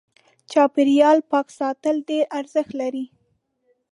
چاپېريال 0.51 1.17
پاک 1.31 1.47
ساتل 1.59 1.95
ډېر 2.09 2.23
ارزښت 2.39 2.71
لري. 2.81 3.05